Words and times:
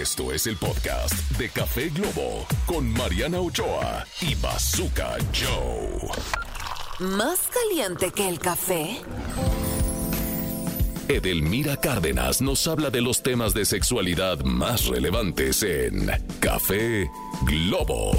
Esto 0.00 0.32
es 0.32 0.46
el 0.46 0.56
podcast 0.56 1.12
de 1.36 1.50
Café 1.50 1.90
Globo 1.90 2.46
con 2.64 2.90
Mariana 2.94 3.40
Ochoa 3.40 4.06
y 4.22 4.34
Bazooka 4.36 5.18
Joe. 5.34 6.08
¿Más 6.98 7.40
caliente 7.48 8.10
que 8.10 8.26
el 8.26 8.38
café? 8.38 9.02
Edelmira 11.08 11.76
Cárdenas 11.76 12.40
nos 12.40 12.66
habla 12.68 12.88
de 12.88 13.02
los 13.02 13.22
temas 13.22 13.52
de 13.52 13.66
sexualidad 13.66 14.40
más 14.44 14.86
relevantes 14.86 15.62
en 15.62 16.10
Café 16.40 17.10
Globo. 17.44 18.12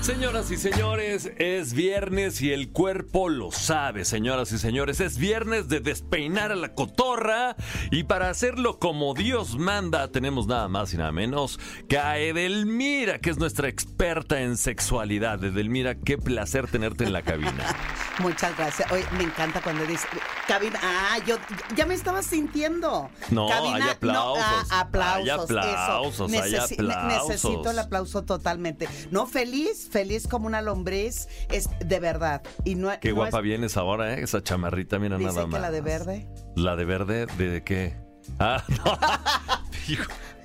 Señoras 0.00 0.50
y 0.50 0.56
señores, 0.56 1.30
es 1.36 1.74
viernes 1.74 2.40
y 2.40 2.52
el 2.52 2.70
cuerpo 2.70 3.28
lo 3.28 3.52
sabe, 3.52 4.06
señoras 4.06 4.50
y 4.50 4.58
señores. 4.58 4.98
Es 5.00 5.18
viernes 5.18 5.68
de 5.68 5.80
despeinar 5.80 6.52
a 6.52 6.56
la 6.56 6.74
cotorra 6.74 7.54
y 7.90 8.04
para 8.04 8.30
hacerlo 8.30 8.78
como 8.78 9.12
Dios 9.12 9.58
manda 9.58 10.10
tenemos 10.10 10.46
nada 10.46 10.68
más 10.68 10.94
y 10.94 10.96
nada 10.96 11.12
menos 11.12 11.60
que 11.86 11.98
a 11.98 12.18
Edelmira, 12.18 13.18
que 13.18 13.28
es 13.28 13.38
nuestra 13.38 13.68
experta 13.68 14.40
en 14.40 14.56
sexualidad. 14.56 15.44
Edelmira, 15.44 15.94
qué 15.94 16.16
placer 16.16 16.66
tenerte 16.66 17.04
en 17.04 17.12
la 17.12 17.20
cabina. 17.20 17.76
Muchas 18.20 18.56
gracias. 18.56 18.90
Oye, 18.92 19.04
me 19.16 19.24
encanta 19.24 19.60
cuando 19.60 19.84
dice 19.86 20.06
cabina. 20.46 20.78
Ah, 20.82 21.18
yo 21.26 21.36
ya 21.76 21.86
me 21.86 21.94
estaba 21.94 22.22
sintiendo. 22.22 23.10
No, 23.30 23.48
cabina, 23.48 23.76
hay 23.86 23.90
aplausos. 23.90 24.44
ah, 24.70 24.80
aplausos. 24.80 25.24
Hay 25.24 25.30
aplausos, 25.30 26.30
eso. 26.32 26.42
hay 26.42 26.52
Necesi- 26.52 26.72
aplausos. 26.92 27.28
Necesito 27.28 27.70
el 27.70 27.78
aplauso 27.78 28.22
totalmente. 28.24 28.88
No, 29.10 29.26
feliz, 29.26 29.88
feliz 29.90 30.26
como 30.28 30.46
una 30.46 30.60
lombriz. 30.62 31.28
Es 31.50 31.68
de 31.84 32.00
verdad. 32.00 32.42
Y 32.64 32.74
no, 32.74 32.90
Qué 33.00 33.10
no 33.10 33.16
guapa 33.16 33.38
es- 33.38 33.42
vienes 33.44 33.76
ahora, 33.76 34.14
¿eh? 34.14 34.22
Esa 34.22 34.42
chamarrita, 34.42 34.98
mira 34.98 35.18
nada 35.18 35.40
que 35.42 35.46
más. 35.46 35.60
la 35.60 35.70
de 35.70 35.80
verde. 35.80 36.28
¿La 36.56 36.76
de 36.76 36.84
verde? 36.84 37.26
¿De 37.26 37.62
qué? 37.64 37.96
Ah, 38.38 38.62
no. 38.84 38.98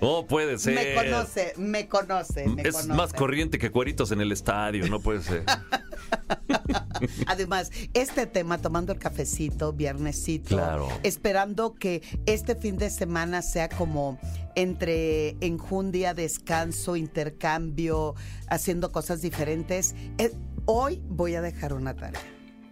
Oh, 0.01 0.25
puede 0.27 0.57
ser. 0.59 0.75
Me 0.75 0.93
conoce, 0.95 1.53
me 1.57 1.87
conoce, 1.87 2.47
me 2.47 2.61
es 2.63 2.71
conoce. 2.75 2.93
más 2.93 3.13
corriente 3.13 3.57
que 3.57 3.71
cueritos 3.71 4.11
en 4.11 4.21
el 4.21 4.31
estadio, 4.31 4.87
no 4.89 4.99
puede 4.99 5.21
ser. 5.23 5.43
Además, 7.27 7.71
este 7.93 8.25
tema, 8.27 8.57
tomando 8.59 8.93
el 8.93 8.99
cafecito, 8.99 9.73
viernesito, 9.73 10.49
Claro. 10.55 10.87
esperando 11.03 11.73
que 11.75 12.01
este 12.25 12.55
fin 12.55 12.77
de 12.77 12.89
semana 12.89 13.41
sea 13.41 13.69
como 13.69 14.17
entre 14.55 15.35
enjundia, 15.41 16.13
descanso, 16.13 16.95
intercambio, 16.95 18.15
haciendo 18.47 18.91
cosas 18.91 19.21
diferentes. 19.21 19.95
Eh, 20.17 20.31
hoy 20.65 21.01
voy 21.07 21.35
a 21.35 21.41
dejar 21.41 21.73
una 21.73 21.95
tarea. 21.95 22.21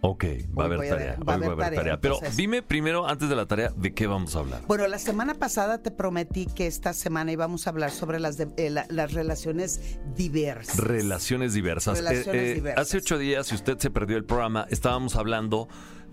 Ok, 0.06 0.24
va 0.56 0.64
a 0.64 0.66
haber 0.66 0.80
tarea. 0.86 1.16
va 1.26 1.32
a 1.34 1.38
va 1.38 1.46
a 1.46 1.46
haber 1.46 1.56
tarea, 1.58 1.78
tarea. 1.78 2.00
Pero 2.00 2.14
entonces- 2.16 2.36
dime 2.36 2.60
primero, 2.62 3.06
antes 3.08 3.26
de 3.30 3.36
la 3.36 3.46
tarea, 3.46 3.70
¿de 3.74 3.94
qué 3.94 4.06
vamos 4.06 4.36
a 4.36 4.40
hablar? 4.40 4.60
Bueno, 4.66 4.86
la 4.86 4.98
semana 4.98 5.32
pasada 5.32 5.78
te 5.78 5.90
prometí 5.90 6.44
que 6.44 6.66
esta 6.66 6.92
semana 6.92 7.32
íbamos 7.32 7.66
a 7.66 7.70
hablar 7.70 7.90
sobre 7.90 8.20
las, 8.20 8.36
de- 8.36 8.48
eh, 8.58 8.68
la- 8.68 8.84
las 8.90 9.14
relaciones 9.14 9.98
diversas. 10.14 10.76
Relaciones 10.76 11.54
diversas. 11.54 11.96
Relaciones 11.98 12.54
diversas. 12.54 12.86
Hace 12.86 12.98
ocho 12.98 13.16
días, 13.16 13.46
si 13.46 13.54
usted 13.54 13.78
se 13.78 13.90
perdió 13.90 14.18
el 14.18 14.24
programa, 14.26 14.66
estábamos 14.68 15.16
hablando 15.16 15.68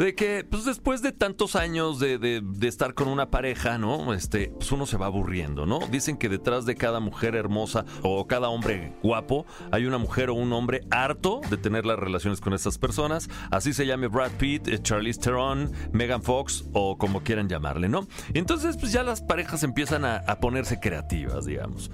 de 0.05 0.15
que, 0.15 0.43
pues 0.49 0.65
después 0.65 1.01
de 1.01 1.11
tantos 1.11 1.55
años 1.55 1.99
de, 1.99 2.17
de- 2.17 2.67
estar 2.67 2.93
con 2.93 3.07
una 3.07 3.29
pareja, 3.29 3.77
¿no? 3.77 4.13
Este, 4.13 4.51
pues 4.57 4.71
uno 4.71 4.85
se 4.85 4.97
va 4.97 5.05
aburriendo, 5.07 5.65
¿no? 5.65 5.79
Dicen 5.91 6.17
que 6.17 6.29
detrás 6.29 6.65
de 6.65 6.75
cada 6.75 6.99
mujer 6.99 7.35
hermosa 7.35 7.85
o 8.01 8.25
cada 8.27 8.49
hombre 8.49 8.93
guapo 9.03 9.45
hay 9.71 9.85
una 9.85 9.97
mujer 9.97 10.29
o 10.29 10.33
un 10.33 10.51
hombre 10.53 10.81
harto 10.89 11.41
de 11.49 11.57
tener 11.57 11.85
las 11.85 11.99
relaciones 11.99 12.41
con 12.41 12.53
estas 12.53 12.77
personas. 12.77 13.29
Así 13.51 13.73
se 13.73 13.85
llame 13.85 14.07
Brad 14.07 14.31
Pitt, 14.39 14.67
eh, 14.67 14.79
Charlize 14.81 15.19
Theron, 15.19 15.71
Megan 15.91 16.23
Fox 16.23 16.65
o 16.73 16.97
como 16.97 17.21
quieran 17.23 17.47
llamarle, 17.49 17.89
¿no? 17.89 18.07
Entonces, 18.33 18.77
pues 18.77 18.91
ya 18.91 19.03
las 19.03 19.21
parejas 19.21 19.63
empiezan 19.63 20.05
a, 20.05 20.17
a 20.17 20.39
ponerse 20.39 20.79
creativas, 20.79 21.45
digamos. 21.45 21.91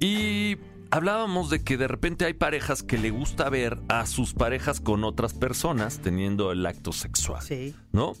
Y 0.00 0.56
hablábamos 0.90 1.50
de 1.50 1.62
que 1.62 1.76
de 1.76 1.88
repente 1.88 2.24
hay 2.24 2.34
parejas 2.34 2.82
que 2.82 2.98
le 2.98 3.10
gusta 3.10 3.48
ver 3.50 3.78
a 3.88 4.06
sus 4.06 4.32
parejas 4.34 4.80
con 4.80 5.04
otras 5.04 5.34
personas 5.34 6.00
teniendo 6.00 6.50
el 6.52 6.64
acto 6.66 6.92
sexual, 6.92 7.42
Sí. 7.42 7.74
¿no? 7.92 8.14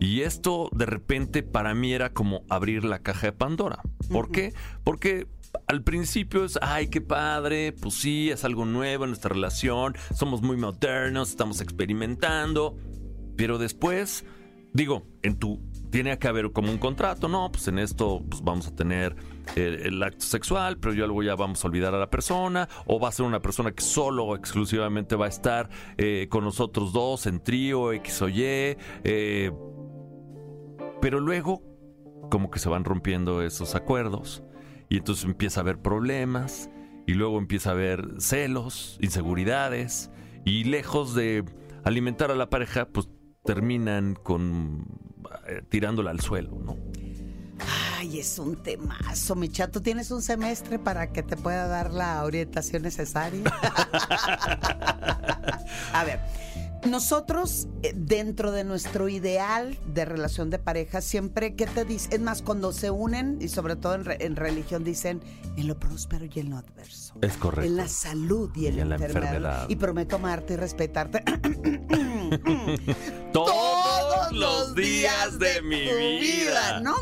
Y 0.00 0.22
esto 0.22 0.68
de 0.72 0.86
repente 0.86 1.42
para 1.42 1.74
mí 1.74 1.92
era 1.92 2.12
como 2.12 2.42
abrir 2.48 2.84
la 2.84 3.00
caja 3.00 3.28
de 3.28 3.32
Pandora. 3.32 3.80
¿Por 4.10 4.30
qué? 4.30 4.54
Porque 4.84 5.26
al 5.66 5.82
principio 5.82 6.44
es, 6.44 6.58
ay, 6.62 6.88
qué 6.88 7.00
padre, 7.00 7.72
pues 7.72 7.94
sí, 7.94 8.30
es 8.30 8.44
algo 8.44 8.64
nuevo 8.64 9.04
en 9.04 9.10
nuestra 9.10 9.30
relación, 9.30 9.94
somos 10.14 10.40
muy 10.42 10.56
modernos, 10.56 11.30
estamos 11.30 11.60
experimentando, 11.60 12.76
pero 13.36 13.58
después, 13.58 14.24
digo, 14.72 15.06
en 15.22 15.38
tu 15.38 15.60
tiene 15.90 16.18
que 16.18 16.28
haber 16.28 16.52
como 16.52 16.70
un 16.70 16.78
contrato, 16.78 17.28
no, 17.28 17.50
pues 17.50 17.66
en 17.68 17.78
esto 17.78 18.22
pues 18.28 18.42
vamos 18.42 18.66
a 18.66 18.74
tener 18.74 19.16
el, 19.56 20.02
acto 20.02 20.24
sexual, 20.24 20.78
pero 20.78 20.94
ya 20.94 21.06
luego 21.06 21.22
ya 21.22 21.34
vamos 21.34 21.64
a 21.64 21.68
olvidar 21.68 21.94
a 21.94 21.98
la 21.98 22.10
persona, 22.10 22.68
o 22.86 22.98
va 23.00 23.08
a 23.08 23.12
ser 23.12 23.26
una 23.26 23.40
persona 23.40 23.72
que 23.72 23.82
solo 23.82 24.24
o 24.24 24.36
exclusivamente 24.36 25.16
va 25.16 25.26
a 25.26 25.28
estar 25.28 25.68
eh, 25.96 26.26
con 26.30 26.44
nosotros 26.44 26.92
dos 26.92 27.26
en 27.26 27.40
trío, 27.40 27.92
X 27.92 28.22
o 28.22 28.28
Y, 28.28 28.42
eh, 28.42 29.52
pero 31.00 31.20
luego 31.20 31.62
como 32.30 32.50
que 32.50 32.58
se 32.58 32.68
van 32.68 32.84
rompiendo 32.84 33.42
esos 33.42 33.74
acuerdos 33.74 34.42
y 34.88 34.98
entonces 34.98 35.24
empieza 35.24 35.60
a 35.60 35.62
haber 35.62 35.78
problemas 35.78 36.70
y 37.06 37.14
luego 37.14 37.38
empieza 37.38 37.70
a 37.70 37.72
haber 37.72 38.06
celos, 38.18 38.98
inseguridades 39.00 40.10
y 40.44 40.64
lejos 40.64 41.14
de 41.14 41.44
alimentar 41.84 42.30
a 42.30 42.34
la 42.34 42.50
pareja, 42.50 42.88
pues 42.88 43.08
terminan 43.44 44.14
con 44.14 44.86
eh, 45.46 45.62
tirándola 45.68 46.10
al 46.10 46.20
suelo, 46.20 46.58
¿no? 46.62 46.76
Ay, 48.00 48.20
es 48.20 48.38
un 48.38 48.54
temazo, 48.54 49.34
mi 49.34 49.48
chato. 49.48 49.82
¿Tienes 49.82 50.12
un 50.12 50.22
semestre 50.22 50.78
para 50.78 51.12
que 51.12 51.24
te 51.24 51.36
pueda 51.36 51.66
dar 51.66 51.92
la 51.92 52.22
orientación 52.24 52.82
necesaria? 52.82 53.42
A 55.92 56.04
ver, 56.04 56.20
nosotros 56.86 57.66
eh, 57.82 57.92
dentro 57.96 58.52
de 58.52 58.62
nuestro 58.62 59.08
ideal 59.08 59.76
de 59.92 60.04
relación 60.04 60.48
de 60.48 60.60
pareja, 60.60 61.00
siempre, 61.00 61.56
¿qué 61.56 61.66
te 61.66 61.84
dice? 61.84 62.08
Es 62.12 62.20
más, 62.20 62.40
cuando 62.42 62.72
se 62.72 62.92
unen, 62.92 63.38
y 63.40 63.48
sobre 63.48 63.74
todo 63.74 63.96
en, 63.96 64.04
re- 64.04 64.24
en 64.24 64.36
religión, 64.36 64.84
dicen 64.84 65.20
en 65.56 65.66
lo 65.66 65.76
próspero 65.80 66.24
y 66.32 66.38
en 66.38 66.50
lo 66.50 66.56
adverso. 66.58 67.14
Es 67.20 67.36
correcto. 67.36 67.68
En 67.68 67.76
la 67.76 67.88
salud 67.88 68.50
y 68.54 68.66
en, 68.68 68.74
Y 68.74 68.76
la, 68.76 68.82
en 68.82 68.88
la 68.90 68.94
enfermedad. 68.94 69.24
enfermedad. 69.34 69.66
Y 69.68 69.74
prometo 69.74 70.14
amarte 70.16 70.54
y 70.54 70.56
respetarte. 70.56 71.24
Todos 73.32 74.30
los 74.32 74.74
días 74.74 75.38
de 75.38 75.62
mi 75.62 75.88
tu 75.88 75.96
vida. 75.96 76.80
No 76.80 76.94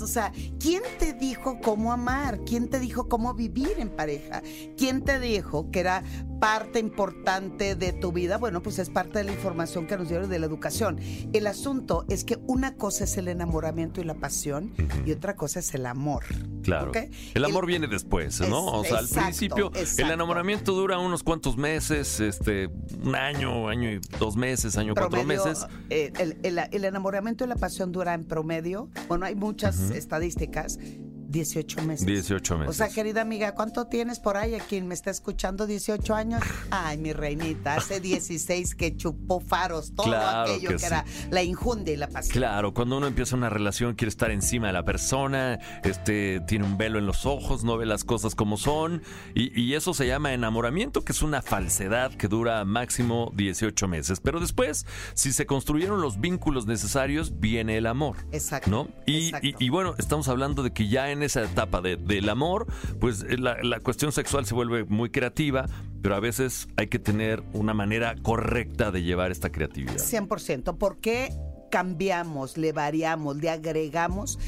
o 0.00 0.06
sea, 0.06 0.32
¿quién 0.58 0.82
te 0.98 1.12
dijo 1.12 1.60
cómo 1.62 1.92
amar? 1.92 2.40
¿Quién 2.44 2.68
te 2.68 2.80
dijo 2.80 3.08
cómo 3.08 3.34
vivir 3.34 3.74
en 3.78 3.90
pareja? 3.90 4.42
¿Quién 4.76 5.02
te 5.02 5.20
dijo 5.20 5.70
que 5.70 5.80
era 5.80 6.02
parte 6.38 6.78
importante 6.78 7.74
de 7.74 7.92
tu 7.92 8.12
vida? 8.12 8.38
Bueno, 8.38 8.62
pues 8.62 8.78
es 8.78 8.90
parte 8.90 9.18
de 9.18 9.24
la 9.24 9.32
información 9.32 9.86
que 9.86 9.96
nos 9.96 10.08
dieron 10.08 10.28
de 10.30 10.38
la 10.38 10.46
educación. 10.46 10.98
El 11.32 11.46
asunto 11.46 12.04
es 12.08 12.24
que 12.24 12.38
una 12.46 12.76
cosa 12.76 13.04
es 13.04 13.16
el 13.16 13.28
enamoramiento 13.28 14.00
y 14.00 14.04
la 14.04 14.14
pasión 14.14 14.72
y 15.04 15.12
otra 15.12 15.36
cosa 15.36 15.60
es 15.60 15.74
el 15.74 15.86
amor. 15.86 16.24
Claro. 16.62 16.92
El 17.34 17.44
amor 17.44 17.66
viene 17.66 17.86
después, 17.88 18.40
¿no? 18.40 18.46
Es- 18.46 18.52
o 18.80 18.84
sea, 18.84 18.98
al 18.98 19.04
exacto, 19.06 19.24
principio 19.26 19.72
el 19.74 20.10
enamoramiento 20.10 20.72
dura 20.74 20.98
unos 20.98 21.22
cuantos 21.22 21.56
meses, 21.56 22.20
este, 22.20 22.68
un 23.02 23.14
año, 23.14 23.68
año 23.68 23.90
y 23.90 24.00
dos 24.18 24.36
meses, 24.36 24.76
año 24.76 24.92
cuatro 24.94 25.10
promedio, 25.10 25.44
meses. 25.46 25.66
eh, 25.90 26.12
el, 26.18 26.38
el- 26.42 26.58
el 26.70 26.84
enamoramiento 26.84 27.44
y 27.44 27.48
la 27.48 27.56
pasión 27.56 27.90
dura 27.92 28.14
en 28.14 28.24
promedio, 28.24 28.90
bueno, 29.08 29.24
hay 29.26 29.34
muchas 29.34 29.90
estadísticas, 29.90 30.78
18 31.28 31.82
meses. 31.82 32.06
18 32.06 32.58
meses. 32.58 32.70
O 32.70 32.72
sea, 32.72 32.88
querida 32.88 33.20
amiga, 33.20 33.54
¿cuánto 33.54 33.86
tienes 33.86 34.18
por 34.18 34.36
ahí 34.36 34.54
a 34.54 34.60
quien 34.60 34.86
me 34.88 34.94
está 34.94 35.10
escuchando? 35.10 35.66
18 35.66 36.14
años. 36.14 36.42
Ay, 36.70 36.98
mi 36.98 37.12
reinita, 37.12 37.74
hace 37.76 38.00
16 38.00 38.74
que 38.74 38.96
chupó 38.96 39.38
faros, 39.40 39.94
todo 39.94 40.06
Claro 40.06 40.50
aquello 40.50 40.68
que 40.70 40.74
que, 40.74 40.78
sí. 40.80 40.86
era 40.86 41.04
la 41.30 41.42
injundia 41.42 41.92
y 41.94 41.96
la 41.98 42.08
pasión. 42.08 42.32
Claro, 42.32 42.72
cuando 42.74 42.96
uno 42.96 43.06
empieza 43.06 43.36
una 43.36 43.50
relación 43.50 43.94
quiere 43.94 44.08
estar 44.08 44.30
encima 44.30 44.68
de 44.68 44.72
la 44.72 44.84
persona, 44.84 45.58
este 45.84 46.40
tiene 46.46 46.64
un 46.64 46.78
velo 46.78 46.98
en 46.98 47.06
los 47.06 47.26
ojos, 47.26 47.62
no 47.64 47.76
ve 47.76 47.86
las 47.86 48.04
cosas 48.04 48.34
como 48.34 48.56
son 48.56 49.02
y, 49.34 49.58
y 49.60 49.74
eso 49.74 49.92
se 49.94 50.06
llama 50.06 50.32
enamoramiento, 50.32 51.04
que 51.04 51.12
es 51.12 51.22
una 51.22 51.42
falsedad 51.42 52.12
que 52.14 52.28
dura 52.28 52.64
máximo 52.64 53.32
18 53.36 53.86
meses. 53.88 54.20
Pero 54.20 54.40
después, 54.40 54.86
si 55.14 55.32
se 55.32 55.44
construyeron 55.46 56.00
los 56.00 56.20
vínculos 56.20 56.66
necesarios, 56.66 57.38
viene 57.38 57.76
el 57.76 57.86
amor. 57.86 58.16
Exacto, 58.32 58.70
¿No? 58.70 58.88
Y, 59.06 59.26
exacto. 59.28 59.46
y- 59.46 59.54
y 59.58 59.68
bueno, 59.68 59.94
estamos 59.98 60.28
hablando 60.28 60.62
de 60.62 60.72
que 60.72 60.88
ya 60.88 61.10
en 61.10 61.17
esa 61.22 61.42
etapa 61.44 61.80
de- 61.80 61.96
del 61.96 62.28
amor, 62.28 62.66
pues 63.00 63.24
eh, 63.28 63.38
la, 63.38 63.56
la 63.62 63.80
cuestión 63.80 64.12
sexual 64.12 64.46
se 64.46 64.54
vuelve 64.54 64.84
muy 64.84 65.10
creativa, 65.10 65.66
pero 66.02 66.14
a 66.14 66.20
veces 66.20 66.68
hay 66.76 66.86
que 66.88 66.98
tener 66.98 67.42
una 67.52 67.74
manera 67.74 68.14
correcta 68.22 68.90
de 68.90 69.02
llevar 69.02 69.30
esta 69.30 69.50
creatividad. 69.50 69.96
100%. 69.96 70.76
¿Por 70.78 70.98
qué 70.98 71.30
cambiamos, 71.70 72.56
le 72.56 72.72
variamos, 72.72 73.36
le 73.36 73.50
agregamos 73.50 74.38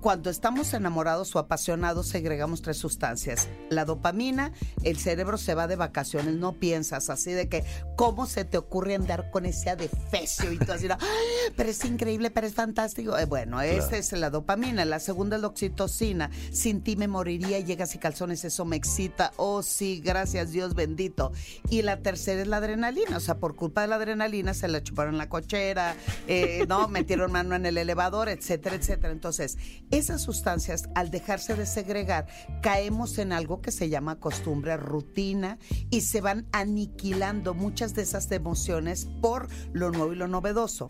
cuando 0.00 0.30
estamos 0.30 0.72
enamorados 0.74 1.34
o 1.34 1.38
apasionados, 1.38 2.08
segregamos 2.08 2.62
tres 2.62 2.76
sustancias. 2.76 3.48
La 3.70 3.84
dopamina, 3.84 4.52
el 4.82 4.98
cerebro 4.98 5.38
se 5.38 5.54
va 5.54 5.66
de 5.66 5.76
vacaciones, 5.76 6.34
no 6.34 6.52
piensas 6.52 7.10
así 7.10 7.32
de 7.32 7.48
que, 7.48 7.64
¿cómo 7.96 8.26
se 8.26 8.44
te 8.44 8.58
ocurre 8.58 8.94
andar 8.94 9.30
con 9.30 9.46
ese 9.46 9.70
adefesio? 9.70 10.52
Y 10.52 10.58
tú 10.58 10.72
así, 10.72 10.86
"Ay, 10.90 11.52
pero 11.56 11.70
es 11.70 11.84
increíble, 11.84 12.30
pero 12.30 12.46
es 12.46 12.54
fantástico. 12.54 13.16
Eh, 13.18 13.24
bueno, 13.26 13.60
esa 13.60 13.96
es 13.96 14.12
la 14.12 14.30
dopamina. 14.30 14.84
La 14.84 15.00
segunda 15.00 15.36
es 15.36 15.42
la 15.42 15.48
oxitocina. 15.48 16.30
Sin 16.52 16.82
ti 16.82 16.96
me 16.96 17.08
moriría, 17.08 17.60
llegas 17.60 17.94
y 17.94 17.98
calzones, 17.98 18.44
eso 18.44 18.64
me 18.64 18.76
excita. 18.76 19.32
Oh, 19.36 19.62
sí, 19.62 20.00
gracias 20.04 20.52
Dios 20.52 20.74
bendito. 20.74 21.32
Y 21.70 21.82
la 21.82 21.98
tercera 21.98 22.42
es 22.42 22.48
la 22.48 22.58
adrenalina. 22.58 23.16
O 23.16 23.20
sea, 23.20 23.36
por 23.38 23.56
culpa 23.56 23.82
de 23.82 23.88
la 23.88 23.96
adrenalina 23.96 24.54
se 24.54 24.68
la 24.68 24.82
chuparon 24.82 25.18
la 25.18 25.28
cochera, 25.28 25.96
eh, 26.28 26.64
no, 26.68 26.88
metieron 26.88 27.32
mano 27.32 27.54
en 27.54 27.66
el 27.66 27.78
elevador, 27.78 28.28
etcétera, 28.28 28.76
etcétera. 28.76 29.12
Entonces, 29.12 29.56
esas 29.90 30.22
sustancias, 30.22 30.88
al 30.94 31.10
dejarse 31.10 31.54
de 31.54 31.66
segregar, 31.66 32.26
caemos 32.62 33.18
en 33.18 33.32
algo 33.32 33.60
que 33.60 33.72
se 33.72 33.88
llama 33.88 34.20
costumbre, 34.20 34.76
rutina, 34.76 35.58
y 35.90 36.02
se 36.02 36.20
van 36.20 36.46
aniquilando 36.52 37.54
muchas 37.54 37.94
de 37.94 38.02
esas 38.02 38.30
emociones 38.30 39.06
por 39.20 39.48
lo 39.72 39.90
nuevo 39.90 40.12
y 40.12 40.16
lo 40.16 40.28
novedoso. 40.28 40.86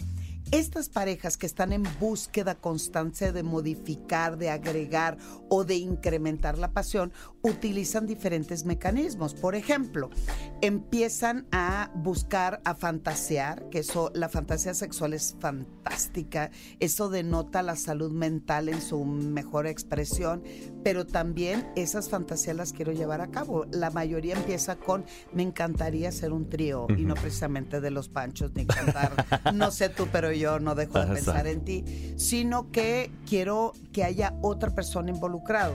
Estas 0.50 0.88
parejas 0.88 1.36
que 1.36 1.46
están 1.46 1.72
en 1.72 1.82
búsqueda 1.98 2.54
constante 2.54 3.32
de 3.32 3.42
modificar, 3.42 4.36
de 4.36 4.50
agregar 4.50 5.16
o 5.48 5.64
de 5.64 5.76
incrementar 5.76 6.58
la 6.58 6.72
pasión, 6.72 7.12
utilizan 7.42 8.06
diferentes 8.06 8.64
mecanismos. 8.64 9.34
Por 9.34 9.54
ejemplo, 9.54 10.10
empiezan 10.60 11.46
a 11.50 11.90
buscar, 11.94 12.60
a 12.64 12.74
fantasear, 12.74 13.68
que 13.68 13.80
eso, 13.80 14.10
la 14.14 14.28
fantasía 14.28 14.74
sexual 14.74 15.12
es 15.14 15.36
fantástica, 15.40 16.50
eso 16.78 17.08
denota 17.08 17.62
la 17.62 17.76
salud 17.76 18.12
mental 18.12 18.68
en 18.68 18.80
su 18.80 19.04
mejor 19.04 19.66
expresión, 19.66 20.42
pero 20.82 21.06
también 21.06 21.68
esas 21.76 22.08
fantasías 22.08 22.56
las 22.56 22.72
quiero 22.72 22.92
llevar 22.92 23.20
a 23.20 23.30
cabo. 23.30 23.66
La 23.72 23.90
mayoría 23.90 24.36
empieza 24.36 24.76
con, 24.76 25.04
me 25.32 25.42
encantaría 25.42 26.12
ser 26.12 26.32
un 26.32 26.48
trío, 26.48 26.86
y 26.96 27.04
no 27.04 27.14
precisamente 27.14 27.80
de 27.80 27.90
los 27.90 28.08
panchos 28.08 28.52
ni 28.54 28.66
cantar, 28.66 29.12
no 29.54 29.70
sé 29.70 29.88
tú, 29.88 30.06
pero 30.12 30.32
yo 30.38 30.58
no 30.60 30.74
dejo 30.74 30.98
de 31.00 31.06
pensar 31.14 31.46
en 31.46 31.64
ti, 31.64 32.14
sino 32.16 32.70
que 32.70 33.10
quiero 33.28 33.72
que 33.92 34.04
haya 34.04 34.34
otra 34.42 34.70
persona 34.74 35.10
involucrado. 35.10 35.74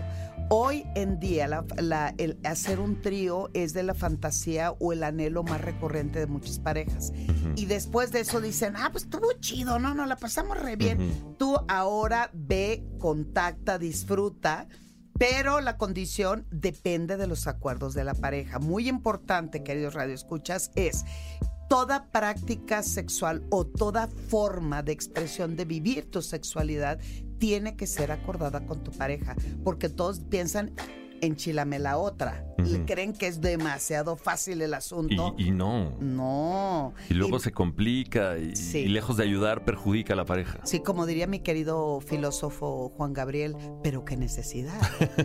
Hoy 0.51 0.83
en 0.95 1.19
día 1.19 1.47
la- 1.47 1.65
la- 1.77 2.13
el 2.17 2.39
hacer 2.43 2.79
un 2.79 3.01
trío 3.01 3.49
es 3.53 3.73
de 3.73 3.83
la 3.83 3.93
fantasía 3.93 4.71
o 4.79 4.93
el 4.93 5.03
anhelo 5.03 5.43
más 5.43 5.61
recurrente 5.61 6.17
de 6.19 6.25
muchas 6.25 6.57
parejas. 6.57 7.11
Y 7.55 7.65
después 7.67 8.11
de 8.11 8.21
eso 8.21 8.41
dicen, 8.41 8.73
ah, 8.75 8.89
pues 8.91 9.03
estuvo 9.03 9.31
chido, 9.39 9.77
no, 9.77 9.93
no, 9.93 10.05
la 10.07 10.15
pasamos 10.15 10.59
re 10.59 10.75
bien. 10.75 11.35
Tú 11.37 11.55
ahora 11.67 12.31
ve, 12.33 12.83
contacta, 12.97 13.77
disfruta. 13.77 14.67
Pero 15.19 15.59
la 15.59 15.75
condición 15.77 16.47
depende 16.49 17.17
de 17.17 17.27
los 17.27 17.45
acuerdos 17.47 17.93
de 17.93 18.05
la 18.05 18.13
pareja. 18.13 18.57
Muy 18.57 18.87
importante, 18.87 19.63
queridos 19.63 19.93
radioescuchas, 19.93 20.71
es 20.75 21.03
toda 21.69 22.11
práctica 22.11 22.81
sexual 22.83 23.43
o 23.51 23.63
toda 23.65 24.07
forma 24.07 24.81
de 24.81 24.91
expresión 24.91 25.55
de 25.55 25.65
vivir 25.65 26.09
tu 26.09 26.21
sexualidad 26.21 26.99
tiene 27.37 27.77
que 27.77 27.87
ser 27.87 28.11
acordada 28.11 28.65
con 28.65 28.83
tu 28.83 28.91
pareja, 28.91 29.35
porque 29.63 29.87
todos 29.87 30.19
piensan 30.19 30.73
enchilame 31.21 31.79
la 31.79 31.97
otra. 31.97 32.45
Y 32.65 32.79
creen 32.79 33.13
que 33.13 33.27
es 33.27 33.39
demasiado 33.39 34.15
fácil 34.17 34.61
el 34.61 34.73
asunto. 34.73 35.33
y 35.37 35.51
no. 35.51 35.97
no. 35.99 36.93
Y 37.09 37.13
luego 37.13 37.37
Y- 37.37 37.39
se 37.39 37.51
complica 37.51 38.37
y, 38.37 38.55
Sí. 38.55 38.79
y 38.79 38.87
lejos 38.89 39.15
de 39.17 39.23
ayudar 39.23 39.63
perjudica 39.63 40.13
a 40.13 40.15
la 40.17 40.25
pareja. 40.25 40.59
Sí, 40.65 40.79
como 40.81 41.05
diría 41.05 41.25
mi 41.27 41.39
querido 41.39 42.01
filósofo 42.01 42.89
Juan 42.97 43.13
Gabriel, 43.13 43.55
pero 43.83 44.03
qué 44.05 44.17
necesidad, 44.17 44.79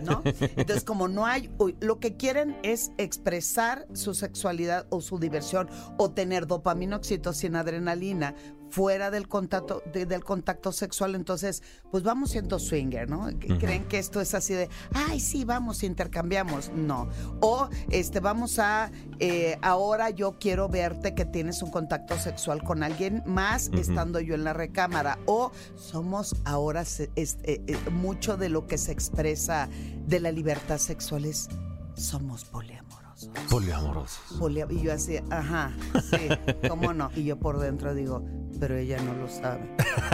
¿no? 0.05 0.21
Entonces, 0.55 0.83
como 0.85 1.07
no 1.07 1.25
hay, 1.25 1.49
uy, 1.57 1.75
lo 1.81 1.99
que 1.99 2.15
quieren 2.15 2.55
es 2.63 2.91
expresar 2.97 3.85
su 3.93 4.13
sexualidad 4.13 4.85
o 4.89 5.01
su 5.01 5.19
diversión 5.19 5.69
o 5.97 6.11
tener 6.11 6.47
dopamina, 6.47 6.95
oxitocina, 6.97 7.59
adrenalina 7.61 8.33
fuera 8.75 9.09
del 9.09 9.29
contacto 9.29 9.81
de- 9.93 10.05
del 10.05 10.23
contacto 10.25 10.73
sexual, 10.73 11.15
entonces, 11.15 11.63
pues 11.91 12.03
vamos 12.03 12.31
siendo 12.31 12.59
swinger, 12.59 13.09
¿no? 13.09 13.27
Creen 13.57 13.85
que 13.85 13.99
esto 13.99 14.19
es 14.19 14.33
así 14.33 14.53
de, 14.53 14.67
ay, 14.93 15.21
sí, 15.21 15.45
vamos, 15.45 15.81
intercambiamos. 15.83 16.71
No. 16.75 17.07
O 17.39 17.69
este, 17.89 18.19
vamos 18.19 18.59
a, 18.59 18.91
eh, 19.19 19.57
ahora 19.61 20.09
yo 20.09 20.37
quiero 20.39 20.67
verte 20.67 21.15
que 21.15 21.23
tienes 21.23 21.61
un 21.61 21.71
contacto 21.71 22.17
sexual 22.19 22.63
con 22.63 22.83
alguien 22.83 23.23
más 23.25 23.69
estando 23.73 24.19
yo 24.19 24.35
en 24.35 24.43
la 24.43 24.51
recámara. 24.51 25.19
O 25.25 25.53
somos 25.77 26.35
ahora, 26.43 26.83
se- 26.83 27.09
es- 27.15 27.37
eh, 27.43 27.61
eh, 27.67 27.77
mucho 27.91 28.35
de 28.35 28.49
lo 28.49 28.67
que 28.67 28.77
se 28.77 28.91
expresa 28.91 29.69
de 30.05 30.19
la 30.19 30.33
libertad 30.33 30.79
sexual 30.79 31.23
es, 31.23 31.47
somos 31.95 32.43
poliamorosos. 32.43 33.29
Poliamorosos. 33.49 34.37
Polia- 34.37 34.67
y 34.69 34.81
yo 34.81 34.91
así, 34.91 35.17
ajá, 35.29 35.71
sí, 36.09 36.67
¿cómo 36.67 36.93
no? 36.93 37.09
Y 37.15 37.23
yo 37.23 37.37
por 37.39 37.59
dentro 37.59 37.95
digo, 37.95 38.25
pero 38.59 38.77
ella 38.77 39.01
no 39.01 39.13
lo 39.13 39.29
sabe. 39.29 39.69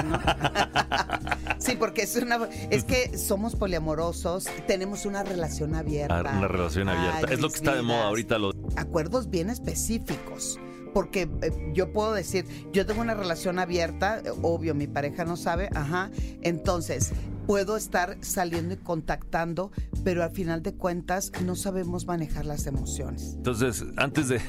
¿no? 0.06 0.20
sí, 1.58 1.76
porque 1.78 2.04
es 2.04 2.16
una 2.16 2.48
es 2.70 2.84
que 2.84 3.18
somos 3.18 3.56
poliamorosos, 3.56 4.46
tenemos 4.68 5.06
una 5.06 5.24
relación 5.24 5.76
abierta. 5.76 6.20
Ah, 6.20 6.38
Una 6.38 6.48
relación 6.48 6.90
abierta. 6.90 7.28
Ay, 7.28 7.34
es 7.34 7.40
lo 7.40 7.50
que 7.50 7.56
está 7.56 7.76
de 7.76 7.82
moda 7.82 8.06
ahorita. 8.06 8.38
Lo, 8.38 8.52
Acuerdos 8.76 9.30
bien 9.30 9.50
específicos. 9.50 10.60
Porque 10.94 11.30
eh, 11.42 11.72
yo 11.74 11.94
puedo 11.94 12.14
decir, 12.14 12.46
yo 12.74 12.86
tengo 12.86 13.00
una 13.02 13.14
relación 13.14 13.60
abierta, 13.60 14.20
eh, 14.20 14.32
obvio, 14.42 14.76
mi 14.76 14.88
pareja 14.88 15.24
no 15.24 15.38
sabe, 15.38 15.70
ajá. 15.74 16.12
Entonces, 16.42 17.14
puedo 17.52 17.76
estar 17.76 18.16
saliendo 18.22 18.76
y 18.76 18.78
contactando, 18.78 19.74
pero 20.06 20.24
al 20.24 20.32
final 20.32 20.64
de 20.64 20.74
cuentas 20.74 21.34
no 21.44 21.58
sabemos 21.58 22.06
manejar 22.06 22.46
las 22.46 22.66
emociones. 22.66 23.34
entonces, 23.36 23.84
antes 23.98 24.30
de, 24.30 24.40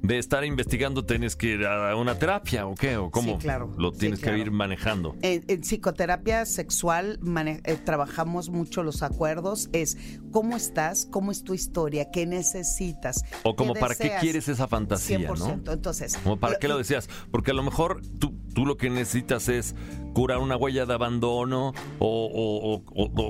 de 0.00 0.18
estar 0.18 0.44
investigando, 0.44 1.04
tienes 1.04 1.34
que 1.34 1.48
ir 1.54 1.66
a 1.66 1.96
una 1.96 2.14
terapia 2.20 2.68
o 2.68 2.76
qué, 2.76 2.96
o 2.98 3.10
cómo 3.10 3.32
Sí, 3.32 3.38
claro. 3.38 3.74
lo 3.78 3.90
Sí, 3.90 3.98
tienes 3.98 4.20
claro. 4.20 4.36
que 4.36 4.42
ir 4.42 4.50
manejando. 4.52 5.16
En, 5.22 5.44
en 5.48 5.60
psicoterapia 5.62 6.46
sexual 6.46 7.18
mane- 7.20 7.62
eh, 7.64 7.76
trabajamos 7.84 8.48
mucho 8.48 8.84
los 8.84 9.02
acuerdos. 9.02 9.68
Es 9.72 9.96
cómo 10.30 10.56
estás, 10.56 11.08
cómo 11.10 11.32
es 11.32 11.42
tu 11.42 11.54
historia, 11.54 12.12
qué 12.12 12.26
necesitas. 12.26 13.24
O 13.42 13.56
como 13.56 13.74
qué 13.74 13.80
para 13.80 13.96
qué 13.96 14.04
deseas. 14.04 14.20
quieres 14.22 14.48
esa 14.48 14.68
fantasía, 14.68 15.18
100%. 15.18 15.64
¿no? 15.66 15.72
Entonces, 15.72 16.16
Como 16.22 16.38
para 16.38 16.60
qué 16.60 16.68
lo 16.68 16.74
lo- 16.74 16.78
decías. 16.78 17.08
Porque 17.32 17.50
a 17.50 17.54
lo 17.54 17.64
mejor 17.64 18.02
tú, 18.20 18.31
tú 18.52 18.66
lo 18.66 18.76
que 18.76 18.90
necesitas 18.90 19.48
es 19.48 19.74
curar 20.14 20.38
una 20.38 20.56
huella 20.56 20.86
de 20.86 20.94
abandono 20.94 21.72
o, 21.98 22.82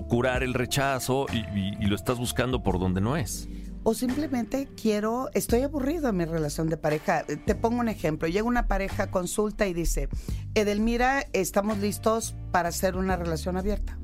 curar 0.08 0.42
el 0.42 0.54
rechazo 0.54 1.26
y, 1.32 1.86
lo 1.86 1.96
estás 1.96 2.18
buscando 2.18 2.62
por 2.62 2.78
donde 2.78 3.00
no 3.00 3.16
es. 3.16 3.48
O 3.84 3.94
simplemente 3.94 4.68
quiero, 4.80 5.28
estoy 5.34 5.62
aburrido 5.62 6.08
en 6.08 6.16
mi 6.16 6.24
relación 6.24 6.68
de 6.68 6.76
pareja. 6.76 7.24
Te 7.24 7.54
pongo 7.56 7.80
un 7.80 7.88
ejemplo. 7.88 8.28
Llega 8.28 8.46
una 8.46 8.68
pareja, 8.68 9.10
consulta 9.10 9.66
y 9.66 9.74
dice, 9.74 10.08
Edelmira, 10.54 11.26
estamos 11.32 11.78
listos 11.78 12.36
para 12.52 12.68
hacer 12.68 12.96
una 12.96 13.16
relación 13.16 13.56
abierta. 13.56 13.98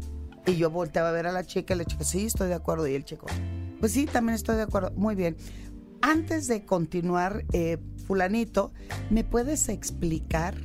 Y 0.46 0.56
yo 0.56 0.70
volteaba 0.70 1.10
a 1.10 1.12
ver 1.12 1.26
a 1.28 1.32
la 1.32 1.44
chica 1.44 1.74
y 1.74 1.78
le 1.78 1.84
chica, 1.84 2.02
sí, 2.02 2.26
estoy 2.26 2.48
de 2.48 2.54
acuerdo. 2.54 2.88
Y 2.88 2.94
el 2.94 3.04
chico, 3.04 3.26
pues 3.78 3.92
sí, 3.92 4.06
también 4.06 4.34
estoy 4.34 4.56
de 4.56 4.62
acuerdo. 4.62 4.90
Muy 4.96 5.14
bien. 5.14 5.36
Antes 6.00 6.48
de 6.48 6.64
continuar, 6.64 7.44
eh, 7.52 7.78
fulanito, 8.06 8.72
¿me 9.10 9.22
puedes 9.22 9.68
explicar 9.68 10.56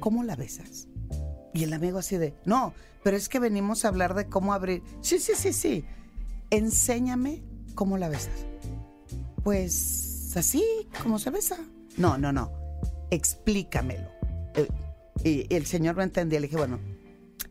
cómo 0.00 0.24
la 0.24 0.36
besas? 0.36 0.88
Y 1.54 1.64
el 1.64 1.72
amigo 1.72 1.98
así 1.98 2.16
de, 2.18 2.34
no, 2.44 2.74
pero 3.02 3.16
es 3.16 3.28
que 3.28 3.38
venimos 3.38 3.84
a 3.84 3.88
hablar 3.88 4.14
de 4.14 4.26
cómo 4.26 4.52
abrir. 4.52 4.82
Sí, 5.00 5.18
sí, 5.18 5.32
sí, 5.34 5.52
sí. 5.52 5.84
Enséñame 6.50 7.42
cómo 7.74 7.98
la 7.98 8.08
besas. 8.08 8.46
Pues 9.42 10.36
así, 10.36 10.64
como 11.02 11.18
se 11.18 11.30
besa. 11.30 11.56
No, 11.96 12.18
no, 12.18 12.32
no. 12.32 12.50
Explícamelo. 13.10 14.08
Eh, 14.54 14.68
Y 15.24 15.54
el 15.54 15.66
señor 15.66 15.96
no 15.96 16.02
entendía. 16.02 16.40
Le 16.40 16.46
dije, 16.48 16.56
bueno, 16.56 16.78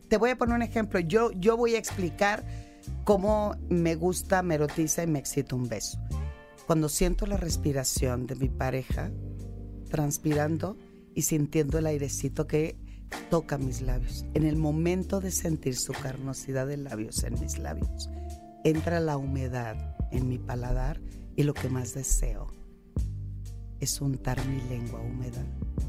te 0.07 0.17
voy 0.17 0.29
a 0.31 0.37
poner 0.37 0.55
un 0.55 0.61
ejemplo. 0.61 0.99
Yo, 0.99 1.31
yo 1.31 1.57
voy 1.57 1.75
a 1.75 1.79
explicar 1.79 2.45
cómo 3.03 3.55
me 3.69 3.95
gusta, 3.95 4.43
me 4.43 4.55
erotiza 4.55 5.03
y 5.03 5.07
me 5.07 5.19
excita 5.19 5.55
un 5.55 5.67
beso. 5.67 5.99
Cuando 6.67 6.89
siento 6.89 7.25
la 7.25 7.37
respiración 7.37 8.27
de 8.27 8.35
mi 8.35 8.49
pareja, 8.49 9.11
transpirando 9.89 10.77
y 11.15 11.23
sintiendo 11.23 11.79
el 11.79 11.87
airecito 11.87 12.45
que 12.45 12.77
toca 13.31 13.57
mis 13.57 13.81
labios. 13.81 14.25
En 14.33 14.45
el 14.45 14.57
momento 14.57 15.21
de 15.21 15.31
sentir 15.31 15.75
su 15.77 15.93
carnosidad 15.93 16.67
de 16.67 16.77
labios 16.77 17.23
en 17.23 17.39
mis 17.39 17.57
labios, 17.57 18.09
entra 18.63 18.99
la 18.99 19.17
humedad 19.17 19.95
en 20.11 20.27
mi 20.27 20.37
paladar 20.37 20.99
y 21.35 21.43
lo 21.43 21.53
que 21.53 21.69
más 21.69 21.93
deseo 21.93 22.47
es 23.79 24.01
untar 24.01 24.43
mi 24.47 24.61
lengua 24.69 25.01
húmeda 25.01 25.43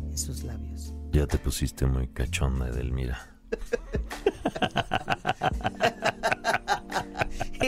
en 0.05 0.17
sus 0.19 0.43
labios. 0.45 0.93
Ya 1.13 1.27
te 1.27 1.39
pusiste 1.39 1.87
muy 1.87 2.09
cachonda, 2.09 2.69
Edelmira. 2.69 3.19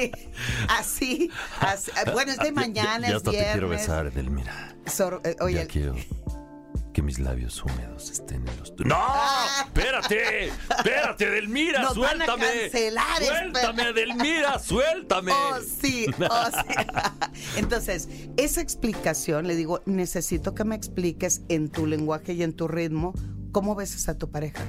así, 0.68 1.30
así- 1.60 1.90
bueno, 2.12 2.32
es 2.32 2.38
de 2.38 2.52
mañana, 2.52 3.00
ya 3.08 3.08
es 3.08 3.14
hasta 3.16 3.30
viernes. 3.30 3.48
te 3.48 3.52
quiero 3.58 3.68
besar, 3.68 4.06
Edelmira. 4.06 4.76
Sor- 4.86 5.20
eh, 5.24 5.36
oye, 5.40 5.56
ya 5.56 5.66
quiero 5.66 5.94
que 6.98 7.02
mis 7.02 7.20
labios 7.20 7.62
húmedos 7.62 8.10
estén 8.10 8.38
en 8.48 8.58
los 8.58 8.74
tuyos. 8.74 8.88
¡No! 8.88 8.98
¡Espérate! 9.66 10.48
¡Espérate, 10.48 11.26
Edelmira! 11.26 11.82
Nos 11.82 11.96
van 11.96 12.22
a 12.22 12.26
¡Suéltame! 12.26 12.60
cancelar, 12.62 13.22
¡Suéltame, 13.22 13.82
espera. 13.82 13.90
Edelmira! 13.90 14.58
¡Suéltame! 14.58 15.32
Oh, 15.32 15.58
sí, 15.60 16.06
oh, 16.28 16.46
sí. 16.50 16.74
Entonces, 17.56 18.08
esa 18.36 18.60
explicación, 18.60 19.46
le 19.46 19.54
digo, 19.54 19.80
necesito 19.86 20.56
que 20.56 20.64
me 20.64 20.74
expliques 20.74 21.42
en 21.48 21.68
tu 21.68 21.86
lenguaje 21.86 22.32
y 22.32 22.42
en 22.42 22.52
tu 22.52 22.66
ritmo 22.66 23.14
cómo 23.52 23.76
besas 23.76 24.08
a 24.08 24.18
tu 24.18 24.32
pareja. 24.32 24.64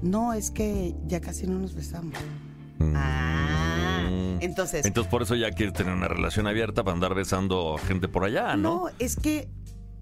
No, 0.00 0.32
es 0.32 0.50
que 0.50 0.94
ya 1.04 1.20
casi 1.20 1.46
no 1.46 1.58
nos 1.58 1.74
besamos. 1.74 2.14
Ah, 2.94 4.08
entonces, 4.40 4.86
Entonces, 4.86 5.10
por 5.10 5.20
eso 5.20 5.34
ya 5.34 5.50
quieres 5.50 5.74
tener 5.74 5.92
una 5.92 6.08
relación 6.08 6.46
abierta 6.46 6.84
para 6.84 6.94
andar 6.94 7.14
besando 7.14 7.74
a 7.74 7.78
gente 7.78 8.08
por 8.08 8.24
allá, 8.24 8.56
¿no? 8.56 8.84
No, 8.86 8.90
es 8.98 9.16
que 9.16 9.50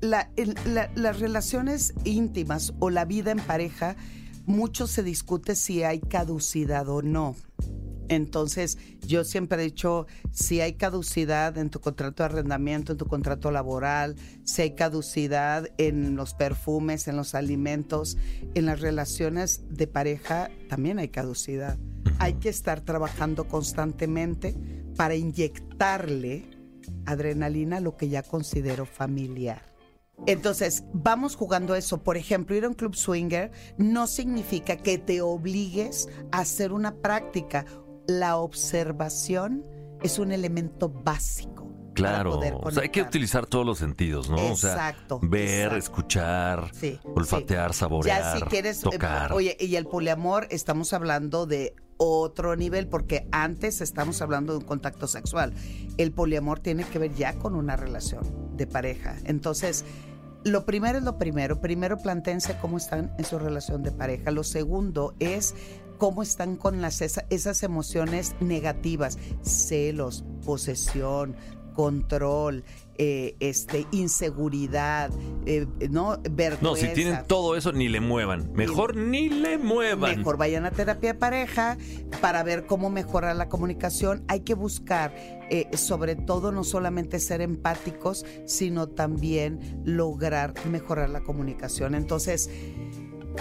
la- 0.04 0.30
el- 0.37 0.54
la- 0.66 0.90
las 0.94 1.18
relaciones 1.20 1.94
íntimas 2.04 2.75
o 2.78 2.90
la 2.90 3.04
vida 3.04 3.30
en 3.30 3.40
pareja, 3.40 3.96
mucho 4.46 4.87
se 4.87 5.02
discute 5.02 5.54
si 5.56 5.82
hay 5.82 6.00
caducidad 6.00 6.88
o 6.88 7.02
no. 7.02 7.34
Entonces, 8.08 8.76
yo 9.00 9.25
siempre 9.25 9.58
he 9.62 9.64
dicho, 9.64 10.06
si 10.30 10.61
hay 10.61 10.75
caducidad 10.75 11.56
en 11.56 11.70
tu 11.70 11.80
contrato 11.80 12.23
de 12.23 12.26
arrendamiento, 12.26 12.92
en 12.92 12.99
tu 12.99 13.06
contrato 13.06 13.50
laboral, 13.50 14.16
si 14.44 14.61
hay 14.61 14.75
caducidad 14.75 15.68
en 15.78 16.14
los 16.14 16.34
perfumes, 16.34 17.08
en 17.08 17.16
los 17.16 17.34
alimentos, 17.34 18.18
en 18.54 18.66
las 18.66 18.80
relaciones 18.80 19.62
de 19.70 19.87
pareja, 19.87 20.50
también 20.68 20.99
hay 20.99 21.08
caducidad. 21.08 21.78
Hay 22.18 22.34
que 22.34 22.50
estar 22.50 22.82
trabajando 22.82 23.49
constantemente 23.49 24.54
para 24.96 25.14
inyectarle 25.14 26.44
adrenalina 27.06 27.78
a 27.78 27.80
lo 27.80 27.96
que 27.96 28.11
ya 28.11 28.23
considero 28.23 28.84
familiar. 28.84 29.74
Entonces, 30.26 30.85
vamos 30.92 31.37
jugando 31.37 31.75
eso. 31.75 32.02
Por 32.02 32.16
ejemplo, 32.16 32.56
ir 32.56 32.64
a 32.64 32.68
un 32.68 32.75
club 32.75 32.94
swinger 32.94 33.50
no 33.76 34.06
significa 34.06 34.76
que 34.76 34.99
te 34.99 35.21
obligues 35.21 36.09
a 36.33 36.40
hacer 36.40 36.73
una 36.73 36.97
práctica. 36.97 37.66
La 38.06 38.37
observación 38.37 39.64
es 40.02 40.18
un 40.18 40.33
elemento 40.33 40.88
básico. 40.88 41.71
Claro, 41.94 42.33
poder 42.33 42.54
o 42.61 42.71
sea, 42.73 42.83
hay 42.83 42.88
que 42.88 43.02
utilizar 43.02 43.47
todos 43.47 43.64
los 43.64 43.78
sentidos, 43.78 44.28
¿no? 44.28 44.37
Exacto, 44.38 45.16
o 45.16 45.21
sea, 45.21 45.28
ver, 45.28 45.66
exacto. 45.66 45.76
escuchar, 45.76 46.71
Sí, 46.75 46.99
olfatear, 47.04 47.73
sí. 47.73 47.78
saborear, 47.78 48.21
Ya 48.21 48.38
si 48.40 48.42
quieres, 48.47 48.78
eh, 48.85 48.90
tocar. 48.90 49.33
oye, 49.33 49.56
y 49.61 49.76
el 49.76 49.87
poliamor 49.87 50.49
estamos 50.50 50.92
hablando 50.92 51.47
de 51.47 51.76
otro 52.04 52.56
nivel 52.56 52.87
porque 52.88 53.26
antes 53.32 53.80
estamos 53.80 54.20
hablando 54.23 54.52
de 54.52 54.58
un 54.61 54.64
contacto 54.64 55.06
sexual. 55.06 55.52
El 55.96 56.12
poliamor 56.12 56.61
tiene 56.61 56.84
que 56.84 56.99
ver 56.99 57.14
ya 57.14 57.34
con 57.34 57.54
una 57.54 57.76
relación 57.76 58.25
de 58.56 58.66
pareja. 58.66 59.16
Entonces, 59.25 59.84
lo 60.44 60.64
primero 60.66 60.99
es 60.99 61.04
lo 61.04 61.18
primero. 61.18 61.61
Primero 61.61 61.96
plantéense 61.99 62.56
cómo 62.61 62.76
están 62.76 63.12
en 63.18 63.25
su 63.25 63.38
relación 63.38 63.82
de 63.82 63.92
pareja. 63.92 64.30
Lo 64.30 64.44
segundo 64.44 65.14
es 65.18 65.54
cómo 65.99 66.23
están 66.23 66.56
con 66.56 66.82
las, 66.82 67.00
esa- 67.00 67.25
esas 67.30 67.62
emociones 67.62 68.34
negativas, 68.40 69.16
celos, 69.42 70.25
posesión, 70.44 71.37
control, 71.75 72.64
eh, 72.97 73.35
este, 73.40 73.87
inseguridad, 73.90 75.11
eh, 75.47 75.66
no 75.90 76.16
vergüenza. 76.31 76.62
no, 76.62 76.76
si 76.76 76.88
tienen 76.95 77.26
todo 77.26 77.57
eso, 77.57 77.73
ni 77.73 77.88
le 77.88 78.00
muevan. 78.00 78.52
Mejor 78.52 78.97
ni 78.97 79.28
le 79.28 79.59
muevan. 79.59 80.19
Mejor 80.19 80.37
vayan 80.37 80.64
a 80.64 80.71
terapia 80.71 81.12
de 81.12 81.19
pareja 81.19 81.76
para 82.21 82.43
ver 82.45 82.66
cómo 82.66 82.90
mejorar 82.90 83.35
la 83.35 83.49
comunicación. 83.49 84.25
Hay 84.28 84.40
que 84.40 84.54
buscar, 84.54 85.12
eh, 85.50 85.69
sobre 85.76 86.14
todo, 86.14 86.52
no 86.52 86.62
solamente 86.62 87.19
ser 87.19 87.40
empáticos, 87.40 88.25
sino 88.47 88.88
también 88.88 89.83
lograr 89.85 90.54
mejorar 90.71 91.11
la 91.11 91.25
comunicación. 91.25 91.97
Entonces, 91.97 92.49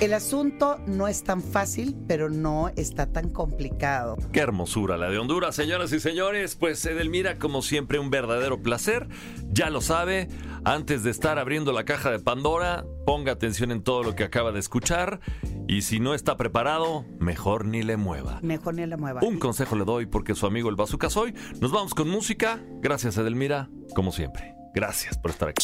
el 0.01 0.13
asunto 0.13 0.79
no 0.87 1.07
es 1.07 1.23
tan 1.23 1.41
fácil, 1.41 1.95
pero 2.07 2.29
no 2.29 2.69
está 2.75 3.11
tan 3.11 3.29
complicado. 3.29 4.17
Qué 4.31 4.39
hermosura 4.39 4.97
la 4.97 5.09
de 5.09 5.17
Honduras, 5.17 5.55
señoras 5.55 5.91
y 5.93 5.99
señores. 5.99 6.55
Pues 6.55 6.85
Edelmira, 6.85 7.37
como 7.37 7.61
siempre, 7.61 7.99
un 7.99 8.09
verdadero 8.09 8.61
placer. 8.61 9.07
Ya 9.51 9.69
lo 9.69 9.81
sabe, 9.81 10.27
antes 10.65 11.03
de 11.03 11.11
estar 11.11 11.39
abriendo 11.39 11.71
la 11.71 11.85
caja 11.85 12.11
de 12.11 12.19
Pandora, 12.19 12.85
ponga 13.05 13.31
atención 13.31 13.71
en 13.71 13.83
todo 13.83 14.03
lo 14.03 14.15
que 14.15 14.23
acaba 14.23 14.51
de 14.51 14.59
escuchar. 14.59 15.19
Y 15.67 15.83
si 15.83 15.99
no 15.99 16.13
está 16.13 16.37
preparado, 16.37 17.05
mejor 17.19 17.65
ni 17.65 17.83
le 17.83 17.97
mueva. 17.97 18.39
Mejor 18.41 18.75
ni 18.75 18.85
la 18.85 18.97
mueva. 18.97 19.21
Un 19.23 19.39
consejo 19.39 19.75
le 19.75 19.85
doy 19.85 20.05
porque 20.05 20.35
su 20.35 20.45
amigo 20.45 20.69
el 20.69 20.75
Bazooka 20.75 21.09
soy. 21.09 21.33
Nos 21.61 21.71
vamos 21.71 21.93
con 21.93 22.09
música. 22.09 22.59
Gracias, 22.81 23.17
Edelmira, 23.17 23.69
como 23.95 24.11
siempre. 24.11 24.55
Gracias 24.73 25.17
por 25.17 25.31
estar 25.31 25.49
aquí. 25.49 25.63